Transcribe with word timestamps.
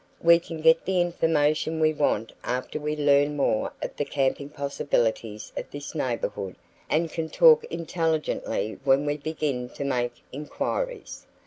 We 0.19 0.39
can 0.39 0.61
get 0.61 0.83
the 0.85 0.99
information 0.99 1.79
we 1.79 1.93
want 1.93 2.31
after 2.43 2.79
we 2.79 2.95
learn 2.95 3.35
more 3.37 3.71
of 3.83 3.95
the 3.97 4.03
camping 4.03 4.49
possibilities 4.49 5.53
of 5.55 5.69
this 5.69 5.93
neighborhood 5.93 6.55
and 6.89 7.07
can 7.11 7.29
talk 7.29 7.63
intelligently 7.65 8.79
when 8.83 9.05
we 9.05 9.17
begin 9.17 9.69
to 9.69 9.83
make 9.83 10.15
inquiries." 10.31 11.27